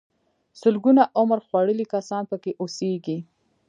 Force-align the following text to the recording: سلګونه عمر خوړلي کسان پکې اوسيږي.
سلګونه 0.61 1.03
عمر 1.19 1.39
خوړلي 1.47 1.85
کسان 1.93 2.23
پکې 2.31 2.51
اوسيږي. 2.61 3.17